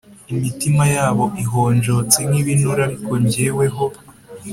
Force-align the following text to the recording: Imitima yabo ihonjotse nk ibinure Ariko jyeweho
Imitima 0.33 0.83
yabo 0.95 1.25
ihonjotse 1.43 2.19
nk 2.29 2.35
ibinure 2.41 2.81
Ariko 2.87 3.11
jyeweho 3.31 3.85